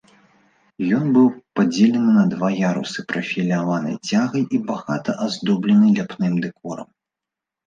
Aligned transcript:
Ён 0.99 1.03
быў 1.17 1.25
падзелены 1.59 2.11
на 2.15 2.23
два 2.33 2.49
ярусы 2.69 2.99
прафіляванай 3.13 3.95
цягай 4.09 4.43
і 4.57 4.61
багата 4.71 5.11
аздоблены 5.27 5.87
ляпным 6.01 6.33
дэкорам. 6.49 6.89